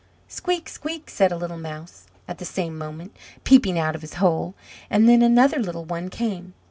[0.27, 0.67] "Squeak!
[0.67, 4.55] squeak!" said a little Mouse at the same moment, peeping out of his hole.
[4.89, 6.55] And then another little one came.